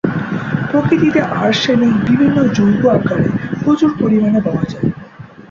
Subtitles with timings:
[0.69, 3.27] প্রকৃতিতে আর্সেনিক বিভিন্ন যৌগ আকারে
[3.63, 4.87] প্রচুর পরিমাণে পাওয়া যায়।